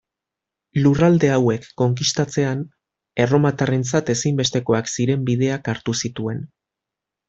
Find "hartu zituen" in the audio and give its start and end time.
5.77-6.47